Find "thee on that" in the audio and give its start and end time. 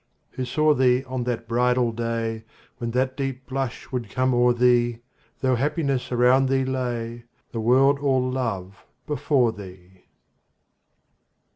0.73-1.47